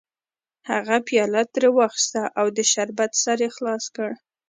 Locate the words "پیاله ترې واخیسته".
1.07-2.23